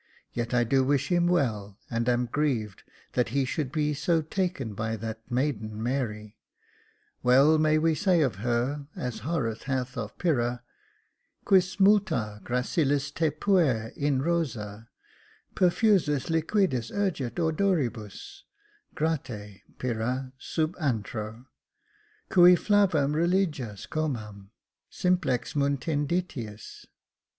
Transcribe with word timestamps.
Yet 0.33 0.49
do 0.67 0.77
I 0.83 0.87
wish 0.87 1.09
him 1.11 1.27
well, 1.27 1.77
and 1.91 2.09
am 2.09 2.25
grieved 2.25 2.81
that 3.13 3.29
he 3.29 3.45
should 3.45 3.71
be 3.71 3.93
so 3.93 4.23
taken 4.23 4.73
by 4.73 4.95
that 4.95 5.29
maiden, 5.29 5.77
Mary, 5.83 6.39
Well 7.21 7.59
may 7.59 7.77
we 7.77 7.93
say 7.93 8.21
of 8.21 8.37
her, 8.37 8.87
as 8.95 9.19
Horace 9.19 9.61
hath 9.65 9.99
of 9.99 10.17
Pyrrha 10.17 10.63
—* 11.17 11.45
Quis 11.45 11.75
miiltd 11.75 12.41
gracilis 12.41 13.13
te 13.13 13.29
puer 13.29 13.91
in 13.95 14.21
rosd, 14.23 14.87
perfusis 15.55 16.31
liquidis 16.31 16.89
urgit 16.91 17.35
odoribus, 17.39 18.41
grate, 18.95 19.61
Pyrrha, 19.77 20.33
sub 20.39 20.73
antra, 20.77 21.45
Cui 22.29 22.55
jlavam 22.55 23.13
religas 23.13 23.85
comam, 23.87 24.49
simplex, 24.89 25.53
munditiis.'' 25.53 26.87